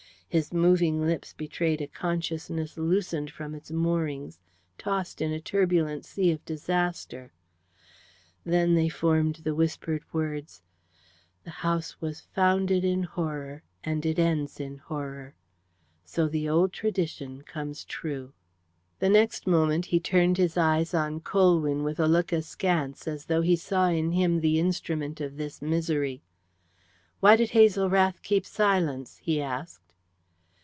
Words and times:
His 0.31 0.53
moving 0.53 1.05
lips 1.05 1.33
betrayed 1.33 1.81
a 1.81 1.87
consciousness 1.87 2.77
loosened 2.77 3.29
from 3.31 3.53
its 3.53 3.69
moorings, 3.69 4.39
tossed 4.77 5.21
in 5.21 5.33
a 5.33 5.41
turbulent 5.41 6.05
sea 6.05 6.31
of 6.31 6.45
disaster. 6.45 7.33
Then 8.45 8.73
they 8.75 8.87
formed 8.87 9.41
the 9.43 9.53
whispered 9.53 10.03
words: 10.13 10.61
"The 11.43 11.49
house 11.67 11.99
was 11.99 12.21
founded 12.21 12.85
in 12.85 13.03
horror 13.03 13.63
and 13.83 14.05
it 14.05 14.17
ends 14.17 14.57
in 14.61 14.77
horror. 14.77 15.35
So 16.05 16.29
the 16.29 16.47
old 16.47 16.71
tradition 16.71 17.41
comes 17.41 17.83
true." 17.83 18.31
The 18.99 19.09
next 19.09 19.45
moment 19.47 19.87
he 19.87 19.99
turned 19.99 20.37
his 20.37 20.55
eyes 20.55 20.93
on 20.93 21.19
Colwyn 21.19 21.83
with 21.83 21.99
a 21.99 22.07
look 22.07 22.31
askance, 22.31 23.05
as 23.05 23.25
though 23.25 23.41
he 23.41 23.57
saw 23.57 23.89
in 23.89 24.13
him 24.13 24.39
the 24.39 24.61
instrument 24.61 25.19
of 25.19 25.35
this 25.35 25.61
misery. 25.61 26.21
"Why 27.19 27.35
did 27.35 27.49
Hazel 27.49 27.89
Rath 27.89 28.21
keep 28.21 28.45
silence?" 28.45 29.17
he 29.17 29.41
asked. 29.41 29.79